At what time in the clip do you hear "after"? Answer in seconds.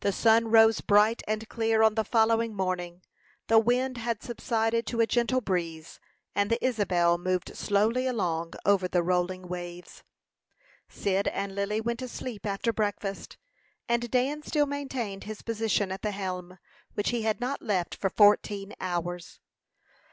12.44-12.72